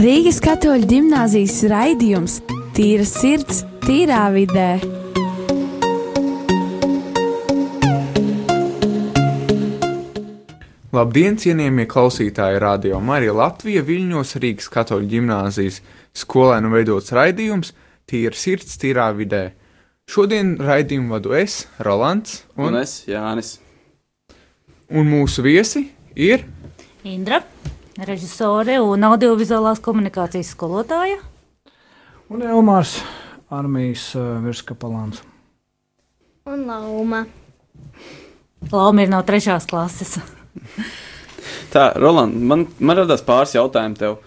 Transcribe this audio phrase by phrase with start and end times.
[0.00, 2.38] Rīgas katoļu gimnāzijas raidījums
[2.72, 4.80] Tīra sirds, tīrā vidē.
[10.96, 12.58] Labdien, cienījamie klausītāji!
[12.64, 15.82] Radio Marija Latvija Viļņos Rīgas katoļu gimnāzijas
[16.16, 17.74] skolēnu veidots raidījums
[18.08, 19.59] Tīra sirds, tīrā vidē.
[20.10, 23.52] Šodien raidījumu vadu es, Rolands, un, un es, Jānis.
[24.90, 25.84] Un mūsu viesi
[26.18, 26.42] ir
[27.06, 27.38] Indra,
[28.08, 31.20] režisore un audiovizuālās komunikācijas skolotāja.
[32.26, 32.96] Un Elmārs,
[33.54, 35.22] armijas uh, virskapelāns.
[36.50, 37.22] Un Lauma.
[38.74, 40.18] Lauma ir no trešās klases.
[41.72, 44.18] Tā, Roland, man, man radās pāris jautājumu tev.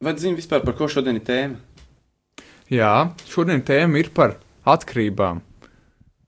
[0.00, 1.60] Vai zini vispār, par ko šodien ir tēma?
[2.72, 5.42] Jā, šodien tēma ir par atkarībām.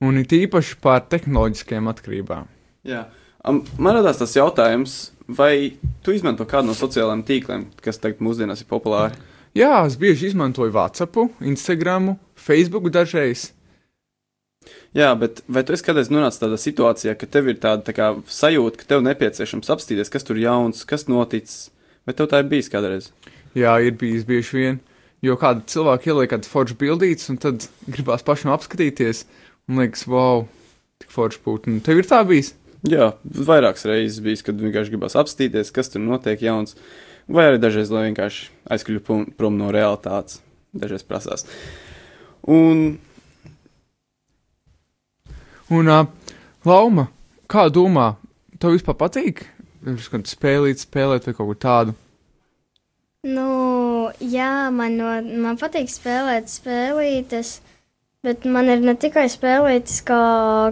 [0.00, 2.46] Un it īpaši par tehnoloģiskajām atkarībām.
[2.88, 3.04] Jā,
[3.44, 8.70] man radās tas jautājums, vai tu izmanto kādu no sociālajiem tīkliem, kas tagad mūsdienās ir
[8.70, 9.18] populāri?
[9.56, 13.50] Jā, es bieži izmantoju WhatsApp, Instagram, Facebook dažreiz.
[14.94, 18.80] Jā, bet vai tu kādreiz nonācis tādā situācijā, ka tev ir tāda tā kā, sajūta,
[18.80, 21.70] ka tev nepieciešams apstīties, kas tur jauns, kas noticis?
[22.06, 23.10] Vai tev tā ir bijis kādreiz?
[23.56, 24.80] Jā, ir bijis bieži vien.
[25.24, 29.26] Jo kāda cilvēka ieliek kādu foršu bildītes, un tad gribās pašam apskatīties,
[29.68, 30.46] un liekas, wow,
[31.02, 31.68] tik forši būt.
[31.68, 32.54] Un tev ir tā bijis?
[32.88, 36.78] Jā, vairākas reizes bijis, kad vienkārši gribās apstīties, kas tur notiek jauns,
[37.28, 40.40] vai arī dažreiz, lai vienkārši aizkļūtu prom no realitātes.
[40.72, 41.44] Dažreiz prasās.
[42.48, 42.96] Un
[45.70, 46.06] Un, uh,
[46.66, 47.04] Lauma,
[47.46, 48.16] kā domā,
[48.58, 49.44] tev vispār patīk?
[50.26, 51.94] Spēlīt, spēlēt vai kaut ko tādu?
[53.22, 53.44] Nu,
[54.18, 55.10] jā, man, no,
[55.44, 57.60] man patīk spēlēt spēlītes,
[58.26, 60.20] bet man ir ne tikai spēlītes kā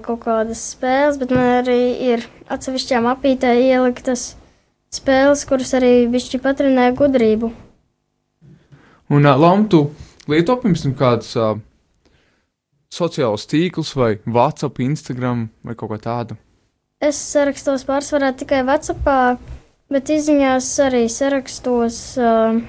[0.04, 1.80] kaut kādas spēles, bet man arī
[2.10, 4.34] ir atsevišķām apītē ieliktas
[4.94, 7.52] spēles, kuras arī bišķi patrenē gudrību.
[9.08, 9.86] Un, Lauma, tu
[10.28, 11.54] lieto pirms tam kādus uh,
[12.92, 16.36] sociālos tīklus, vai WhatsApp, Instagram vai kaut ko tādu?
[17.00, 19.40] Es sarakstos pārsvarā tikai WhatsApp,
[19.92, 22.00] bet izziņās arī sarakstos.
[22.20, 22.60] Uh,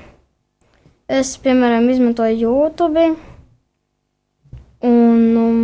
[1.10, 3.06] es, piemēram, izmantoju YouTube,
[4.86, 5.64] un um,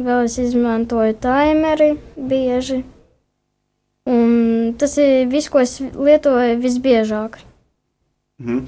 [0.00, 2.82] vēl es izmantoju timeri bieži.
[4.10, 7.38] Un tas ir viss, ko es lietoju visbiežāk.
[8.40, 8.60] Mhm.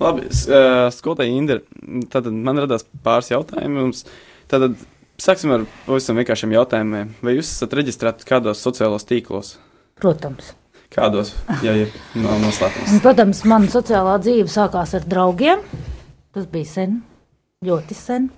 [0.00, 1.60] Labi, uh, skolotāji Indra,
[2.10, 4.06] tad man radās pāris jautājumu jums.
[4.48, 4.78] Tātad
[5.20, 7.12] sāksim ar pavisam vienkāršiem jautājumiem.
[7.20, 9.58] Vai jūs esat reģistrēti kādos sociālos tīklos?
[10.00, 10.54] Protams.
[10.94, 11.34] Kādos?
[11.62, 12.98] Jā, ir no noslēpums.
[13.04, 15.64] Protams, mana sociālā dzīve sākās ar draugiem.
[16.32, 17.00] Tas bija sen,
[17.64, 18.30] ļoti sen.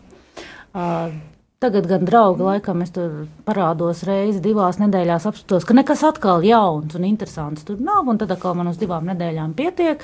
[0.74, 1.12] Uh,
[1.60, 6.94] Tagad gan draugi, laikam, es tur parādos reizi, divās nedēļās, apskatos, ka nekas atkal jauns
[6.96, 10.00] un interesants tur nav, un tad atkal man uz divām nedēļām pietiek.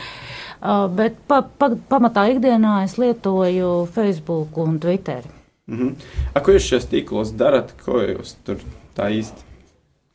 [0.60, 5.24] Uh, bet pa, pa, pamatā ikdienā es lietoju Facebook un Twitter.
[5.72, 6.12] Mm -hmm.
[6.34, 7.72] A, ko jūs šajos tīklos darat?
[7.86, 8.60] Ko jūs tur
[8.92, 9.45] tā īsti?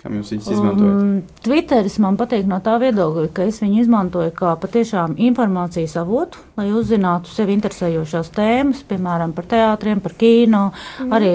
[0.01, 0.93] Kam jūs viņus izmantojat?
[0.97, 6.41] Um, Twitteris man patīk no tā viedokļa, ka es viņu izmantoju kā patiešām informācijas avotu,
[6.57, 10.63] lai uzzinātu sevi interesējošās tēmas, piemēram, par teātriem, par kino.
[10.71, 11.13] Mm.
[11.17, 11.31] Arī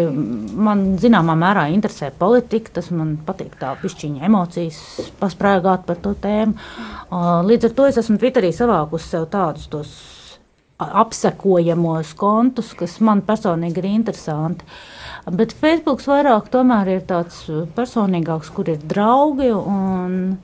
[0.67, 4.83] man zināmā mērā interesē politika, tas man patīk tā pišķiņa emocijas
[5.23, 6.59] pasprāgāt par to tēmu.
[7.07, 9.95] Uh, līdz ar to es esmu Twitterī savākusi sev tādus tos
[10.77, 14.67] apsekojamos kontus, kas man personīgi ir interesanti.
[15.27, 17.41] Bet Facebook vairāk tomēr ir tāds
[17.75, 19.51] personīgāks, kur ir draugi.
[19.51, 20.37] Un,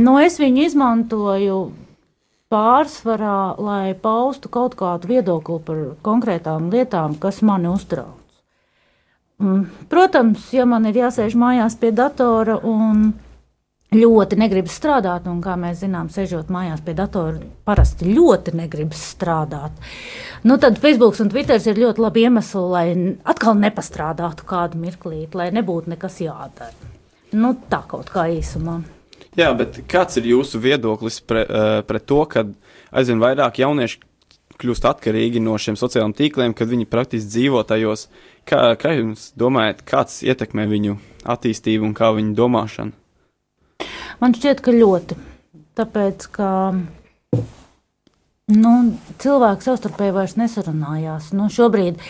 [0.00, 1.58] nu, es viņu izmantoju
[2.50, 8.16] pārsvarā, lai paustu kaut kādu viedokli par konkrētām lietām, kas mani uztrauc.
[9.92, 13.12] Protams, ja man ir jāsēž mājās pie datora un
[13.94, 19.74] ļoti negribas strādāt, un, kā mēs zinām, sežot mājās pie datora, parasti ļoti negribas strādāt.
[20.46, 22.86] Nu, tad Facebook un Twitter ir ļoti labi iemesli, lai
[23.28, 26.90] atkal nepastrādātu kādu mirklīti, lai nebūtu nekas jādara.
[27.34, 28.80] Nu, tā kaut kā īsumā.
[29.38, 32.46] Jā, bet kāds ir jūsu viedoklis pre, uh, pret to, ka
[32.90, 34.00] aizvien vairāk jaunieši
[34.60, 38.08] kļūst atkarīgi no šiem sociālajiem tīkliem, kad viņi praktiski dzīvo tajos?
[38.48, 40.98] Kā, kā jūs domājat, kāds ietekmē viņu
[41.30, 42.96] attīstību un kā viņu domāšanu?
[44.20, 45.16] Man šķiet, ka ļoti.
[45.80, 46.48] Tāpēc, ka
[48.52, 48.72] nu,
[49.22, 51.30] cilvēki savstarpēji vairs nesarunājās.
[51.38, 52.02] Nu, šobrīd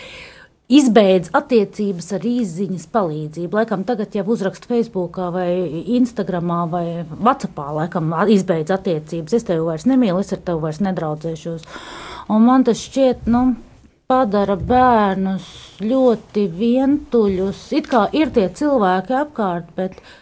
[0.71, 3.61] izbeidz attiecības ar īsiņas palīdzību.
[3.61, 5.47] Laikam tagad jau uzrakst Facebook vai
[5.95, 9.39] Instagram vai WhatsApp, laikam izbeidz attiecības.
[9.39, 11.67] Es tevi vairs nemīlu, es ar tevi vairs nedraudzēšos.
[12.31, 13.53] Un man tas šķiet, nu,
[14.11, 15.47] padara bērnus
[15.79, 17.69] ļoti vientuļus.
[17.79, 20.17] It kā ir tie cilvēki apkārt, bet uh,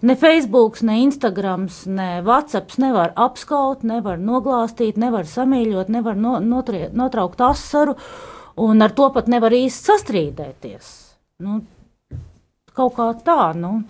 [0.00, 6.88] ne Facebook, ne Instagram, ne WhatsApp nevar apskaut, nevar noglāstīt, nevar samīļot, nevar no, notrie,
[6.94, 7.96] notraukt asaru,
[8.58, 10.92] un ar to pat nevar īsti sastrīdēties.
[11.42, 11.60] Nu,
[12.74, 13.82] kaut kā tā, nu.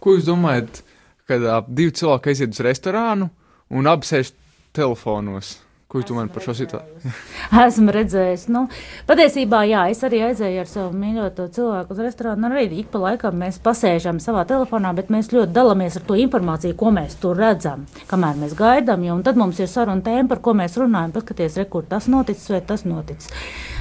[0.00, 0.82] Ko jūs domājat,
[1.28, 3.28] kad uh, divi cilvēki aiziet uz restorānu
[3.74, 4.32] un abi sēž
[4.76, 5.58] telefonos?
[5.88, 7.10] Ko jūs domājat par šo situāciju?
[7.64, 8.42] Esmu redzējis.
[8.52, 8.66] Nu,
[9.08, 12.50] patiesībā, jā, es arī aizēju ar savu mīļoto cilvēku uz restorānu.
[12.50, 16.76] Arī ik pa laikam mēs pasēžam savā telefonā, bet mēs ļoti dalāmies ar to informāciju,
[16.76, 19.08] ko mēs tur redzam, kamēr mēs gaidām.
[19.14, 21.16] Un tad mums ir saruna tēma, par ko mēs runājam.
[21.16, 23.32] Paskaties, re, kur tas noticis vai tas noticis.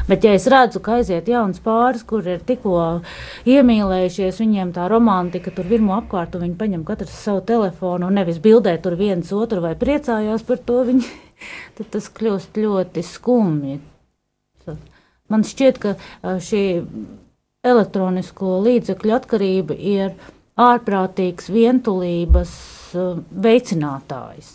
[0.07, 3.01] Bet, ja es redzu, ka aiziet jauns pāris, kur ir tikko
[3.51, 8.39] iemīlējušies, viņiem tā romantika tur virmo apkārt, un viņi paņem katrs savu telefonu un nevis
[8.39, 10.86] bildē tur viens otru vai priecājās par to.
[10.88, 11.26] Viņi
[11.77, 13.79] tad tas kļūst ļoti skumji.
[15.27, 16.63] Man šķiet, ka šī
[17.67, 20.13] elektronisko līdzekļu atkarība ir
[20.57, 22.53] ārprātīgs vientulības
[23.47, 24.53] veicinātājs.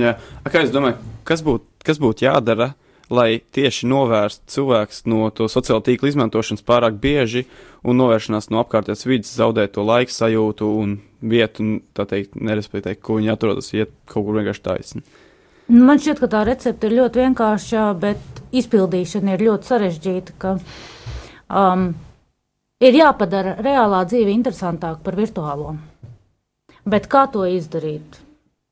[0.00, 0.16] Jā,
[0.48, 2.72] kā jūs domājat, kas būtu kas būt jādara,
[3.12, 7.44] lai tieši novērstu cilvēks no to sociālo tīklu izmantošanas pārāk bieži
[7.84, 13.02] un novēršanās no apkārtējās vidas, zaudēt to laika sajūtu un vietu, un tā teikt, nerespektēt,
[13.02, 15.04] ko viņi atrodas, iet kaut kur vienkārši taisni?
[15.70, 20.34] Nu, man šķiet, ka tā recepte ir ļoti vienkārša, bet izpildīšana ir ļoti sarežģīta.
[20.42, 20.56] Ka,
[21.48, 21.86] um,
[22.82, 25.76] ir jāpadara reālā dzīve interesantāka par virtuālo.
[26.82, 28.18] Bet kā to izdarīt?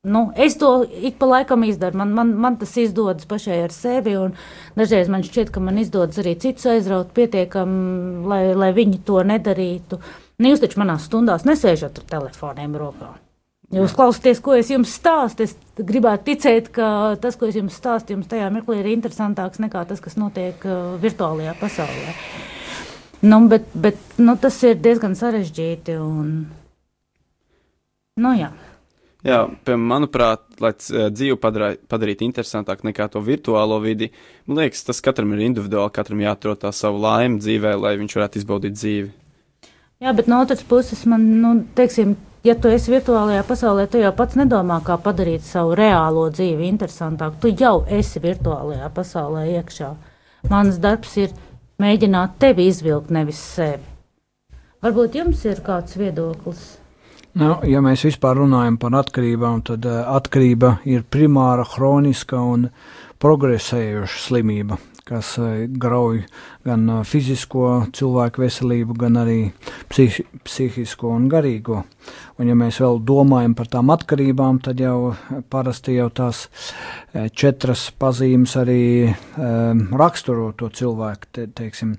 [0.03, 1.99] Nu, es to ik pa laikam izdaru.
[2.01, 4.17] Man, man, man tas izdodas pašai ar sevi.
[4.77, 10.01] Dažreiz man šķiet, ka man izdodas arī citus aizraut pietiekami, lai, lai viņi to nedarītu.
[10.41, 13.13] Nu, jūs taču manās stundās nesēžat ar telefoniem rokā.
[13.71, 15.47] Jūs klausāties, ko es jums stāstu.
[15.47, 16.87] Es gribētu ticēt, ka
[17.23, 20.97] tas, ko es jums stāstu, jums tajā mirklī ir interesantāks nekā tas, kas notiek uh,
[20.99, 22.15] virtuālajā pasaulē.
[23.23, 25.95] Nu, bet bet nu, tas ir diezgan sarežģīti.
[26.03, 26.33] Un,
[28.19, 28.49] nu, jā.
[29.23, 34.09] Jā, piemēram, manuprāt, lai uh, dzīvi padarītu interesantāku nekā to virtuālo vidi,
[34.51, 38.43] man liekas, tas katram ir individuāli, katram jāatrod tā savu laimi dzīvē, lai viņš varētu
[38.43, 39.13] izbaudīt dzīvi.
[40.01, 42.17] Jā, bet no otras puses, man, nu, teiksim,
[42.47, 47.41] ja tu esi virtuālajā pasaulē, tu jau pats nedomā, kā padarīt savu reālo dzīvi interesantāku.
[47.43, 49.93] Tu jau esi virtuālajā pasaulē iekšā.
[50.51, 51.35] Mans darbs ir
[51.81, 53.85] mēģināt tevi izvilkt, nevis sevi.
[54.81, 56.63] Varbūt jums ir kāds viedoklis?
[57.37, 62.67] Nu, ja mēs vispār runājam par atkarībām, tad uh, atkarība ir primāra, hroniska un
[63.23, 66.23] progresējoša slimība kas eh, grauj
[66.67, 67.67] gan eh, fizisko
[67.97, 69.39] cilvēku veselību, gan arī
[69.91, 71.83] psihi, psihisko un garīgo.
[72.41, 75.13] Un, ja mēs vēl domājam par tām atkarībām, tad jau
[75.53, 81.31] parasti jau tās eh, četras pazīmes arī um, raksturo to cilvēku.
[81.35, 81.93] Te, teiksim,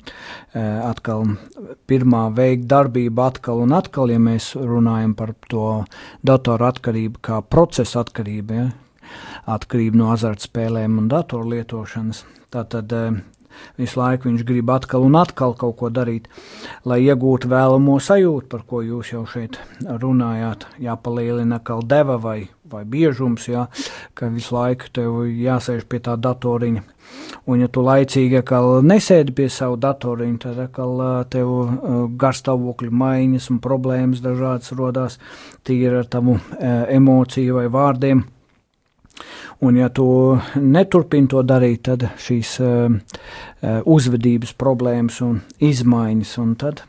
[0.55, 1.35] atkal
[1.87, 5.67] pirmā veikt darbība atkal un atkal, ja mēs runājam par to
[6.25, 8.61] datoru atkarību kā procesa atkarību.
[8.61, 8.69] Ja?
[9.49, 12.25] atkarība no azartspēlēm un datorlietošanas.
[12.51, 13.19] Tātad eh,
[13.79, 16.25] visu laiku viņš grib atkal un atkal kaut ko darīt,
[16.83, 19.55] lai iegūtu vēlamo sajūtu, par ko jūs jau šeit
[19.85, 20.65] runājāt.
[20.83, 23.69] Jāpalielina atkal deva vai, vai biežums, jā,
[24.19, 26.83] ka visu laiku tev jāsēž pie tā datoriņa.
[27.47, 28.43] Un, ja tu laicīgi
[28.87, 35.19] nesēdi pie savu datoriņu, tad atkal eh, tev eh, garstāvokļu maiņas un problēmas dažādas rodās
[35.63, 36.35] tīri ar tavu
[36.99, 38.27] emociju vai vārdiem.
[39.61, 40.05] Un, ja tu
[40.57, 42.95] neturpini to darīt, tad šīs uh,
[43.85, 46.81] uzvedības problēmas un izmaiņas, un tad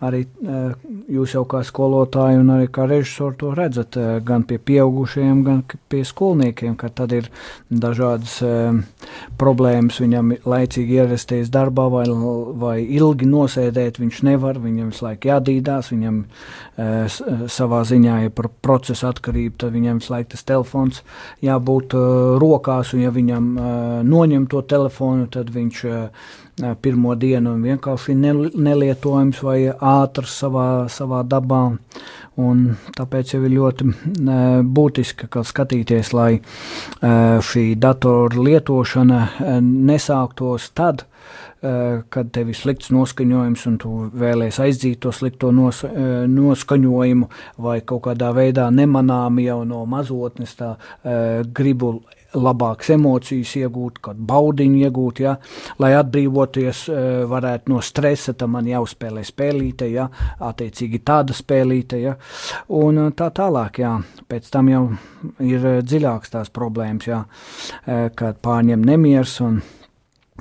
[0.00, 0.72] arī eh,
[1.12, 5.60] jūs jau kā skolotāji un arī kā režisori to redzat eh, gan pie pieaugušajiem, gan
[5.92, 7.28] pie skolniekiem, ka tad ir
[7.68, 8.80] dažādas eh,
[9.40, 12.06] problēmas viņam laicīgi ierasties darbā vai,
[12.64, 16.24] vai ilgi nosēdēt, viņš nevar, viņam visu laiku jādīdās, viņam
[17.50, 21.02] savā ziņā ir par procesu atkarību, tad viņam visu laiku tas telefons
[21.44, 21.96] jābūt
[22.40, 23.50] rokās, un ja viņam
[24.08, 25.82] noņem to telefonu, tad viņš
[26.80, 29.58] pirmo dienu vienkārši nelietojams vai
[29.90, 31.62] ātrs savā, savā dabā.
[32.96, 33.86] Tāpēc jau ir ļoti
[34.76, 36.32] būtiski skatīties, lai
[37.50, 39.20] šī datora lietošana
[39.60, 41.04] nesāktos tad,
[41.60, 47.28] kad tev ir slikts noskaņojums un tu vēlēsies aizdīt to slikto nos, noskaņojumu,
[47.60, 50.72] vai kaut kādā veidā nemanāmi jau no mazotnes tā
[51.52, 51.98] gribu
[52.34, 55.36] labākas emocijas iegūt, kādu baudiņu iegūt, ja,
[55.82, 60.06] lai atbrīvoties e, varētu no stresa, tad man jāuzspēlē spēlīte, ja,
[60.50, 62.14] attiecīgi tāda spēlīte, ja,
[62.80, 63.96] un e, tā tālāk, jā,
[64.30, 64.84] pēc tam jau
[65.42, 67.20] ir dziļāks tās problēmas, jā,
[68.16, 69.60] kad pārņem nemiers un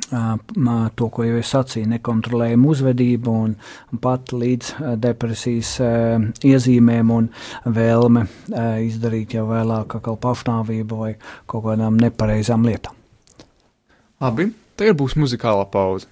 [0.10, 3.56] to, ko jau es sacīju, nekontrolējumu uzvedību un,
[4.02, 5.76] pat līdz depresijas
[6.46, 7.32] iezīmēm un
[7.66, 8.26] vēlme
[8.86, 11.12] izdarīt jau vēlāk kā pašnāvību vai
[11.50, 12.96] kaut kādām nepareizām lietām.
[14.20, 14.50] Labi,
[14.80, 16.10] tagad būs muzikāla pauze.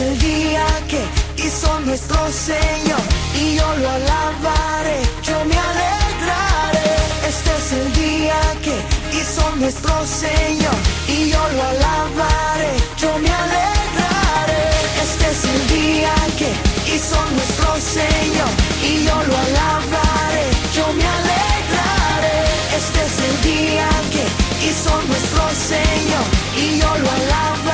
[0.00, 1.02] el día que
[1.44, 3.00] hizo nuestro Señor
[3.34, 6.88] y yo lo alabaré, yo me alegraré.
[7.28, 8.76] Este es el día que
[9.18, 10.76] hizo nuestro Señor
[11.08, 14.62] y yo lo alabaré, yo me alegraré.
[15.04, 16.50] Este es el día que
[16.94, 18.50] hizo nuestro Señor
[18.82, 22.38] y yo lo alabaré, yo me alegraré.
[22.78, 24.24] Este es el día que
[24.68, 26.26] hizo nuestro Señor
[26.56, 27.69] y yo lo alabaré.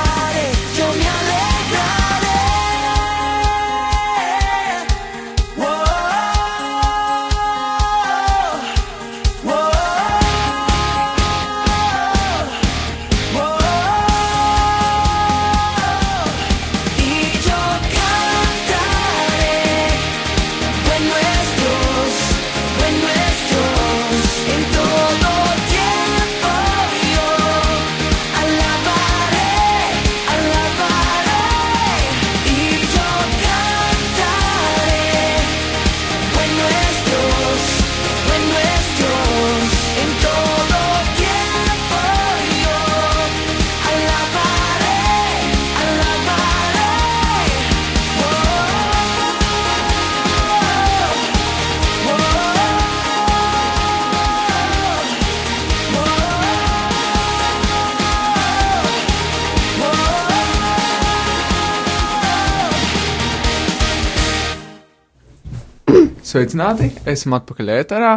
[66.27, 66.89] Sveicināti!
[67.07, 68.07] Esam atpakaļ ēterā.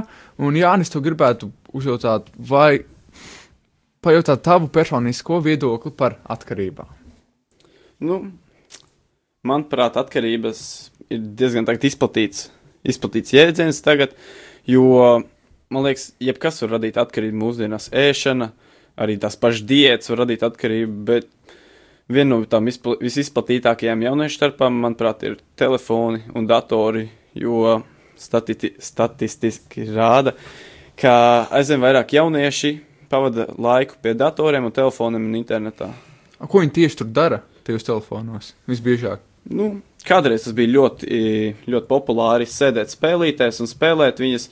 [0.43, 1.47] Un Jānis, tu gribētu
[1.79, 2.81] uzjautāt, vai
[4.03, 6.89] pajautāt tavu personisko viedokli par atkarībām?
[8.03, 8.17] Nu,
[9.47, 10.63] manuprāt, atkarības
[11.07, 12.49] ir diezgan izplatīts,
[12.83, 14.19] izplatīts jēdziens tagad,
[14.67, 14.89] jo,
[15.71, 18.51] man liekas, jebkas var radīt atkarību mūsdienās ēšana,
[18.99, 21.31] arī tās pašas diētas var radīt atkarību, bet
[22.11, 27.07] viena no tām izpla visizplatītākajām jauniešu starpām, manuprāt, ir telefoni un datori,
[27.39, 27.79] jo
[28.21, 30.35] stati statistiski rāda,
[31.01, 31.13] ka
[31.57, 32.75] aizvien vairāk jaunieši
[33.11, 35.91] pavada laiku pie datoriem un telefoniem un internetā.
[36.39, 39.25] A, ko viņi tieši tur dara tajos telefonos visbiežāk?
[39.51, 39.73] Nu,
[40.07, 41.09] kādreiz tas bija ļoti,
[41.67, 44.49] ļoti populāri sēdēt spēlītēs un spēlēt viņas,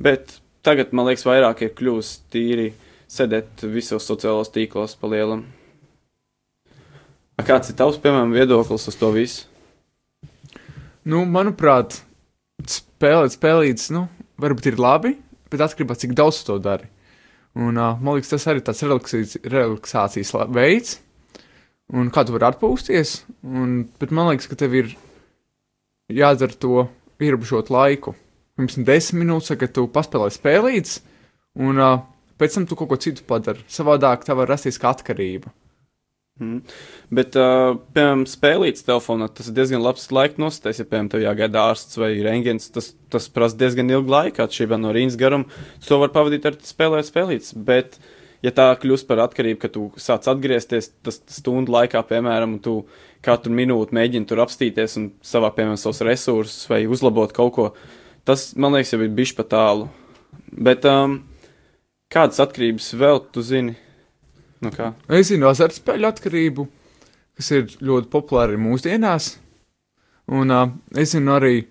[0.00, 2.70] bet tagad, man liekas, vairāk ir kļuvis tīri
[3.10, 5.44] sēdēt visos sociālos tīklos pa lielam.
[7.40, 9.46] Kāds ir tavs, piemēram, viedoklis uz to visu?
[11.08, 12.02] Nu, manuprāt,
[12.68, 14.06] spēlēt spēlītas, nu,
[14.40, 15.14] varbūt ir labi,
[15.50, 16.88] bet atkarībā no cik daudz to dari.
[17.58, 20.98] Un, uh, man liekas, tas arī ir tāds relaksācijas, veids,
[21.90, 23.14] un kā tu vari atpūsties.
[23.42, 24.92] Un, bet man liekas, ka tev ir
[26.10, 26.86] jādara to
[27.20, 28.14] ierobežot laiku.
[28.58, 31.00] Pirms desmit minūtes, kad tu paspēlē spēlītas,
[31.58, 32.02] un uh,
[32.38, 33.64] pēc tam tu kaut ko citu padari.
[33.70, 35.50] Savādāk tā var rasties kā atkarība.
[36.40, 36.62] Mm.
[37.12, 40.80] Bet, uh, piemēram, spēlītas telefonā tas ir diezgan labs laika nostājs.
[40.80, 44.94] Ja, piemēram, tev jāgaida ārsts vai rengens, tas, tas prasa diezgan ilgu laiku, atšķirībā no
[44.96, 45.60] rīnas garuma.
[45.84, 47.52] To var pavadīt ar spēlēt spēlītas.
[47.68, 47.98] Bet,
[48.46, 52.78] ja tā kļūst par atkarību, ka tu sāc atgriezties, tas stundu laikā, piemēram, tu
[53.26, 57.68] katru minūti mēģini tur apstīties un savā, piemēram, savus resursus vai uzlabot kaut ko,
[58.24, 59.90] tas, man liekas, jau ir bišķi pa tālu.
[60.56, 61.20] Bet um,
[62.08, 63.76] kādas atkarības vēl tu zini?
[64.60, 64.92] Nu kā?
[65.08, 66.66] es zinu azartspēļu atkarību,
[67.38, 69.32] kas ir ļoti populāra mūsdienās.
[70.30, 70.68] Un uh,
[71.00, 71.64] es zinu arī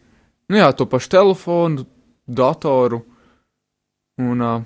[0.49, 1.85] nu jā, to pašu telefonu,
[2.25, 3.03] datoru
[4.19, 4.63] un uh,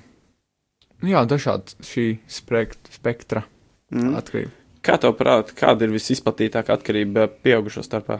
[1.04, 3.44] nu jā, dažādi šī spektra,
[3.92, 4.14] mm.
[4.18, 4.54] atkarība.
[4.84, 8.18] Kā tev prāt, kāda ir visizplatītākā atkarība pieaugušo starpā?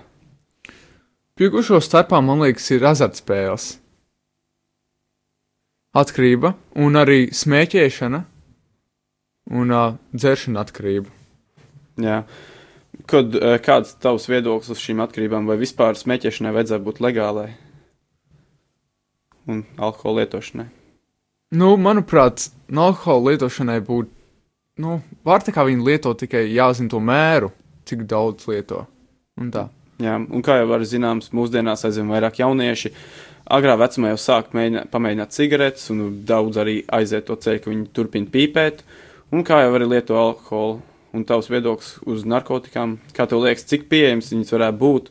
[1.37, 3.66] Pieaugušo starpā, man liekas, ir azartspēles.
[5.94, 8.22] Atkarība un arī smēķēšana
[9.50, 11.11] un uh, dzeršana atkarība.
[12.00, 12.22] Jā.
[13.11, 17.50] Kad, uh, kāds tavs viedoklis uz šīm atkarībām, vai vispār smēķēšanai vajadzētu būt legālai
[19.50, 20.68] un alkohola lietošanai?
[21.54, 24.11] Nu, manuprāt, no alkohola lietošanai būtu,
[24.83, 27.52] nu, var tā kā viņi lieto tikai jāzina to mēru,
[27.87, 28.87] cik daudz lieto.
[29.40, 29.68] Un tā.
[30.02, 32.90] Jā, un kā jau var zināms, mūsdienās aizvien vairāk jaunieši
[33.54, 37.87] agrā vecumā jau sāk mēģināt, pamēģināt cigaretes, un daudz arī aiziet to ceļu, ka viņi
[37.94, 38.83] turpina pīpēt.
[39.32, 40.80] Un kā jau arī lieto alkoholu
[41.14, 45.10] un tavs viedoklis uz narkotikām, kā tev liekas, cik pieejams viņas varētu būt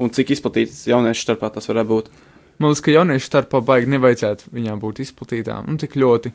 [0.00, 2.10] un cik izplatītas jauniešu starpā tas varētu būt?
[2.58, 6.32] Man liekas, ka jauniešu starpā baigi nevajadzētu viņām būt izplatītām, un tik ļoti.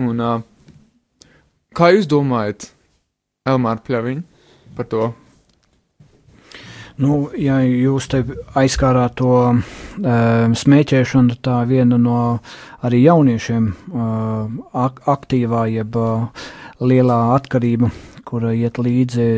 [0.00, 1.28] Un, uh,
[1.76, 2.70] kā jūs domājat,
[3.48, 4.46] Elmāra Pļaviņa,
[4.76, 5.10] par to?
[7.00, 8.20] Nu, ja jūs te
[8.60, 9.62] aizskārāt to uh,
[10.62, 12.18] smēķēšanu, tā viena no
[12.84, 16.28] arī jauniešiem uh, ak aktīvā, jeb uh,
[16.84, 17.88] lielā atkarība,
[18.28, 19.30] kura iet līdzi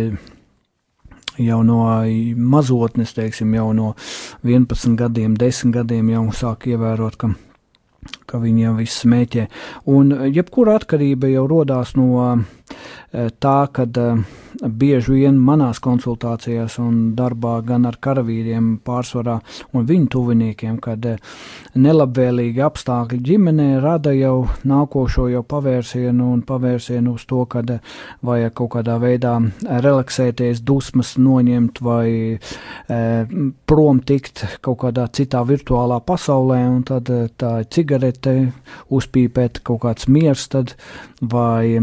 [1.43, 1.79] jau no
[2.35, 3.95] mazotnes, teiksim, jau no
[4.43, 7.33] 11 gadiem, 10 gadiem jau sāk ievērot, ka
[8.27, 9.47] ka viņi jau viss smēķē.
[9.93, 12.09] Un jebkura atkarība jau rodās no
[13.13, 14.23] tā, kad uh,
[14.61, 19.39] bieži vien manās konsultācijās un darbā gan ar karavīriem pārsvarā
[19.73, 21.19] un viņu tuviniekiem, kad eh,
[21.75, 27.81] nelabvēlīgi apstākļi ģimenē rada jau nākošo jau pavērsienu un pavērsienu uz to, kad eh,
[28.23, 32.39] vajag kaut kādā veidā relaksēties, dusmas noņemt vai
[33.69, 37.09] prom tikt kaut kādā citā virtuālā pasaulē un tad
[37.41, 38.35] tā cigarete
[38.93, 40.75] uzpīpēt kaut kāds miers tad
[41.23, 41.83] vai e,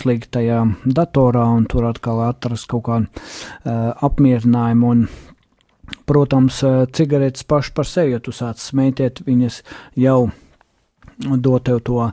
[0.00, 4.94] ieslīgt tajā datorā un tur atkal atrast kaut kādu uh, apmierinājumu.
[4.94, 5.08] Un,
[6.06, 6.62] protams,
[6.94, 9.60] cigaretes pašas par sevi, ja tu sāc smēķēt, viņas
[9.98, 10.30] jau
[11.20, 12.12] dot tev to uh,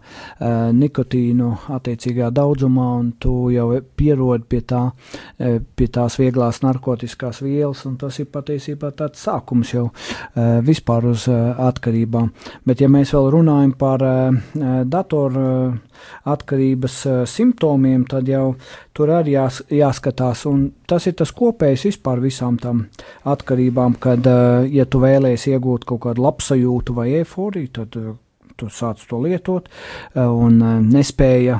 [0.75, 7.85] nikotīnu attiecīgā daudzumā, un tu jau pierodi pie, tā, uh, pie tās vieglās narkotiskās vielas,
[7.87, 12.33] un tas ir patiesībā tāds sākums jau uh, vispār uz uh, atkarībām.
[12.67, 14.35] Bet, ja mēs vēl runājam par uh,
[14.83, 15.79] datoru uh,
[16.27, 18.55] atkarības uh, simptomiem, tad jau
[18.97, 22.85] tur arī jās, jāskatās, un tas ir tas kopējs vispār visām tam
[23.23, 28.15] atkarībām, kad, uh, ja tu vēlēsies iegūt kaut kādu labsajūtu vai eforiju, tad uh,
[28.57, 29.69] tu sāc to lietot
[30.15, 31.59] un nespēja,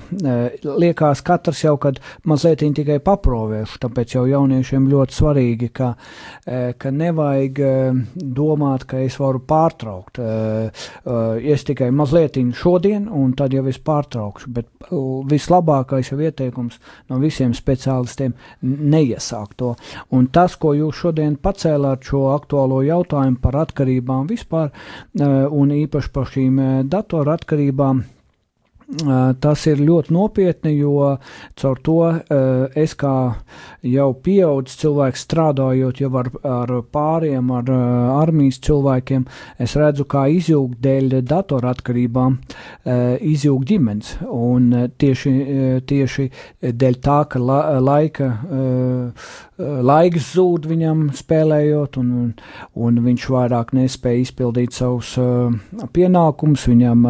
[0.65, 5.93] liekas katrs jau, kad mazliet tikai paprovērš, tāpēc jau jauniešiem ļoti svarīgi, ka,
[6.81, 7.61] ka nevajag
[8.15, 10.19] domāt, ka es varu pārtraukt.
[11.57, 14.67] Es tikai mazliet šodien, un tad jau es pārtraukšu, bet
[15.31, 16.77] vislabākais jau ieteikums
[17.09, 19.73] no visiem speciālistiem neiesākt to.
[20.13, 24.71] Un tas, ko jūs šodien pacēlāt šo aktuālo jautājumu par atkarībām vispār,
[25.17, 26.61] un īpaši par šīm
[26.93, 28.03] datoratkarībām,
[28.87, 31.17] Tas ir ļoti nopietni, jo
[31.59, 31.97] caur to
[32.79, 33.15] es kā
[33.83, 37.67] jau pieaudzis cilvēks strādājot jau ar, ar pāriem, ar
[38.21, 39.25] armijas cilvēkiem,
[39.59, 42.37] es redzu, kā izjūgt dēļ datoratkarībām,
[43.27, 44.13] izjūgt ģimenes.
[44.23, 45.35] Un tieši,
[45.91, 46.29] tieši
[46.63, 48.31] dēļ tā, ka la, laika,
[49.59, 52.31] laiks zūd viņam spēlējot, un,
[52.79, 55.11] un viņš vairāk nespēja izpildīt savus
[55.91, 57.05] pienākumus, viņam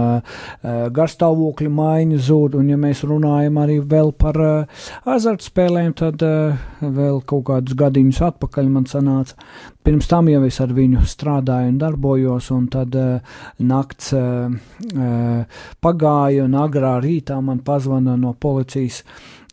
[0.98, 4.65] garstāvokļi līdzekļu maiņa zūd, un ja mēs runājam arī vēl par uh,
[5.06, 9.36] azartspēlēm, tad uh, vēl kaut kādus gadiņus atpakaļ man sanāca.
[9.84, 13.19] Pirms tam jau es ar viņu strādāju un darbojos, un tad uh,
[13.60, 14.49] nakts uh,
[14.95, 15.45] uh,
[15.82, 19.03] pagāja, un agrā rītā man pazvana no policijas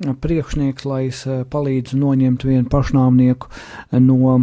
[0.00, 3.50] priekšnieks, lai es uh, palīdzu noņemt vienu pašnāvnieku
[4.00, 4.40] no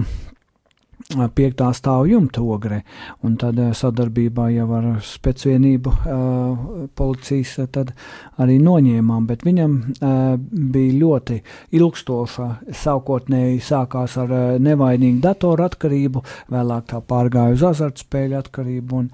[1.36, 2.82] piektā stāva jumta ogre,
[3.26, 7.94] un tad sadarbībā jau ar specvienību uh, policijas tad
[8.42, 11.40] arī noņēmām, bet viņam uh, bija ļoti
[11.78, 12.48] ilgstoša,
[12.82, 19.12] sākotnēji sākās ar uh, nevainīgu datoru atkarību, vēlāk tā pārgāja uz azartspēļu atkarību, un,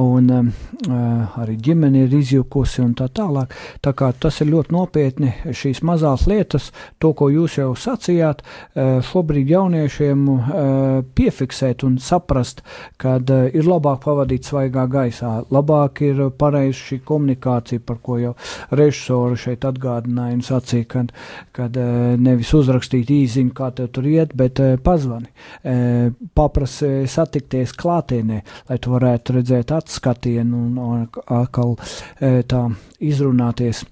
[0.00, 3.54] un uh, arī ģimene ir izjukusi un tā tālāk,
[3.84, 6.70] tā kā tas ir ļoti nopietni šīs mazās lietas,
[7.02, 10.42] to, ko jūs jau sacījāt, uh, šobrīd jauniešiem uh,
[11.14, 12.62] pie piefiksēt un saprast,
[12.96, 18.18] ka uh, eh, ir labāk pavadīt svaigā gaisā, labāk ir pareizi šī komunikācija, par ko
[18.18, 18.34] jau
[18.70, 21.12] režisori šeit atgādināja un sacīja, kad,
[21.52, 25.30] kad uh, nevis uzrakstīt īziņu, kā tev tur iet, bet uh, pazvani,
[26.34, 31.74] paprasi satikties klātienē, lai tu varētu redzēt atskatienu un, un atkal
[32.20, 32.62] tā
[33.04, 33.82] izrunāties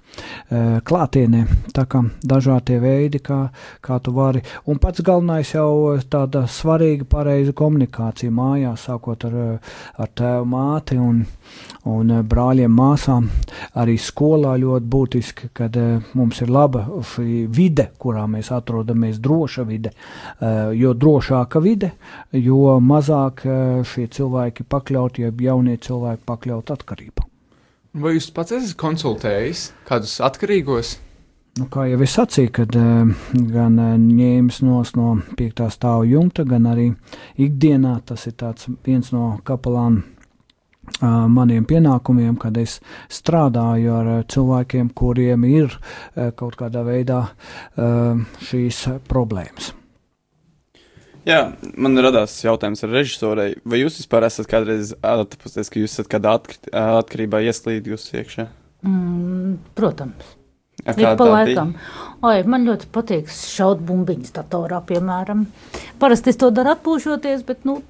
[0.89, 1.43] klātienē.
[1.75, 3.41] Tā kā dažādi veidi, kā,
[3.85, 4.43] kā tu vari.
[4.69, 9.37] Un pats galvenais jau tāda svarīga pareiza komunikācija mājās, sākot ar,
[10.01, 11.23] ar tēvu māti un,
[11.91, 13.29] un brāļiem māsām.
[13.81, 16.85] Arī skolā ļoti būtiski, kad uh, mums ir laba
[17.19, 19.93] vide, kurā mēs atrodamies, droša vide.
[19.93, 21.93] Uh, jo drošāka vide,
[22.33, 23.45] jo mazāk
[23.89, 27.29] šie cilvēki pakļauti, ja jaunie cilvēki pakļaut atkarību.
[28.03, 30.95] Vai jūs pats esat konsultējis kādus atkarīgos?
[31.61, 33.11] Nu, kā jau es sacīju, kad uh,
[33.53, 36.87] gan uh, ņēmis nos no piektā stāva jumta, gan arī
[37.37, 38.39] ikdienā tas ir
[38.87, 40.01] viens no kapelāna
[41.03, 42.79] maniem pienākumiem, kad es
[43.13, 45.77] strādāju ar uh, cilvēkiem, kuriem ir
[46.41, 47.21] kaut kādā veidā
[48.49, 49.71] šīs problēmas.
[51.29, 53.53] Jā, man radās jautājums ar režisorei.
[53.63, 56.35] Vai jūs vispār esat kādreiz atpūsties, ka jūs esat kādā
[56.99, 58.49] atkarībā ieslīdus iekšā?
[58.83, 60.41] Mm, protams.
[60.83, 61.75] Ik pa laikam.
[62.23, 65.45] Oi, man ļoti patīk šaut bumbiņas datorā, piemēram.
[66.03, 67.81] Parasti es to daru atpūšoties, bet, nu,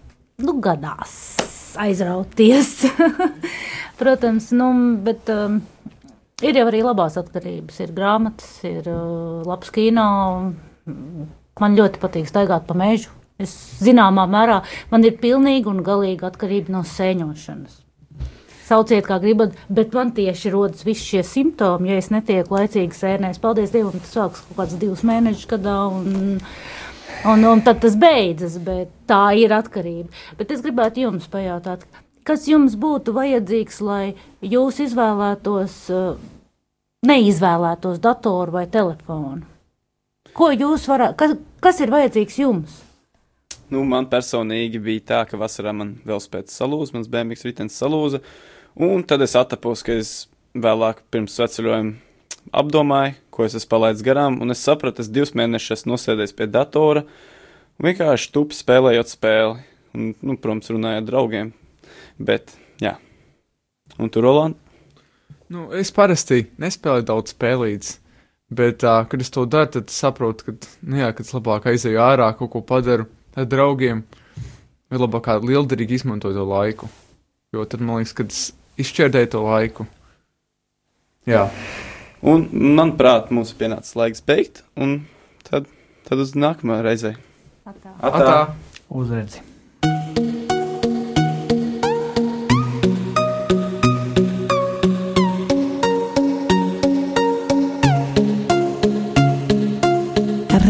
[0.43, 1.15] nu gadās
[1.81, 2.75] aizrauties.
[4.01, 4.69] Protams, nu,
[5.05, 5.61] bet um,
[6.45, 7.81] ir jau arī labās atkarības.
[7.85, 10.07] Ir grāmatas, ir uh, labs kino.
[11.61, 13.53] Man ļoti patīk staigāt pa mežu, Es
[13.83, 14.61] zināmā mērā
[14.93, 17.82] man ir pilnīgi un galīgi atkarība no sēņošanas.
[18.73, 23.41] Sauciet, kā gribat, bet man tieši rodas visi šie simptomi, ja es netieku laicīgi sēnēs.
[23.43, 25.75] Paldies Dievam, tas sākas kaut kāds divus mēnešus gadā.
[25.93, 26.39] Un,
[27.29, 30.09] un, un tad tas beidzas, bet tā ir atkarība.
[30.39, 31.85] Bet es gribētu jums pajautāt,
[32.25, 34.15] kas jums būtu vajadzīgs, lai
[34.55, 35.77] jūs izvēlētos,
[37.09, 39.45] neizvēlētos datoru vai telefonu?
[40.33, 42.81] Ko jūs varat, kas, kas ir vajadzīgs jums?
[43.73, 48.21] Nu, man personīgi bija tā, ka vasarā man velospēds salūza, mans BMW ritenis salūza,
[48.75, 50.15] un tad es atapos, ka es
[50.55, 52.13] vēlāk pirms sveceļojuma
[52.51, 57.05] apdomāju, ko es esmu palaidis garām, un es sapratu, es divus mēnešus nosēdēju pie datora
[57.79, 59.69] un vienkārši tupi spēlējot spēli.
[59.93, 61.51] Un, nu, protams, runāju ar draugiem,
[62.17, 62.95] bet, jā.
[64.01, 64.57] Un tu, Roland?
[65.53, 67.99] Nu, es parasti nespēlēju daudz spēlītas,
[68.49, 72.01] bet, uh, kad es to daru, tad saprotu, ka, nu jā, kad es labāk aizēju
[72.01, 73.05] ārā, kaut ko padaru
[73.37, 74.01] ar draugiem,
[74.89, 76.89] ir labāk kā lielderīgi izmantot to laiku.
[77.53, 78.47] Jo tad man liekas, ka tas
[78.81, 79.87] izšķērdēja to laiku.
[81.29, 81.47] Jā.
[82.23, 85.03] Un, manuprāt, mums ir pienācis laiks beigt, un
[85.49, 85.71] tad,
[86.09, 87.17] tad uz nākamā reize.
[87.67, 87.97] Atā.
[87.99, 88.21] Atā.
[88.21, 88.39] Atā.
[88.93, 89.43] Uzredzi.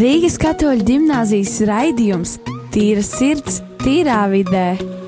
[0.02, 2.32] Rīgas katoļu gimnāzijas raidījums
[2.72, 5.01] Tīra sirds, tīrā vidē.